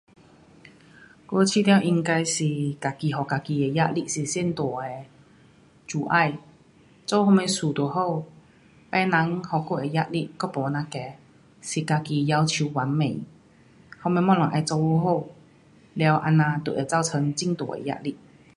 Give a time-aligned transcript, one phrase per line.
[1.27, 2.43] 我觉得应该是自
[2.97, 5.05] 己给自己的压力最大的
[5.87, 6.39] 阻碍，
[7.05, 8.23] 做什么事都好，
[8.89, 9.11] 他人
[9.43, 10.97] 给我的压力，我没这样怕。
[11.61, 13.19] 是自己要求完美。
[14.01, 15.15] 什么东西要做好好。
[15.93, 18.17] 了这样就会造成很大的压力。